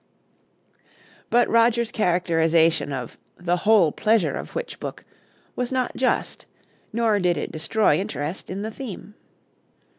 [1.29, 5.05] But Roger's characterization of "the whole pleasure of which booke"
[5.55, 6.47] was not just,
[6.91, 9.13] nor did it destroy interest in the theme.